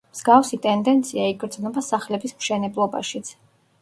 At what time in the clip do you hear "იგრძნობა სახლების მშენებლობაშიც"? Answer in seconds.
1.33-3.35